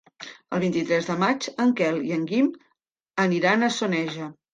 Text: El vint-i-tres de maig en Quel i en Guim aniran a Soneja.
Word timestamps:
El 0.55 0.61
vint-i-tres 0.61 1.09
de 1.09 1.17
maig 1.23 1.45
en 1.65 1.73
Quel 1.81 1.99
i 2.11 2.13
en 2.15 2.23
Guim 2.31 2.47
aniran 3.25 3.67
a 3.69 3.71
Soneja. 3.77 4.31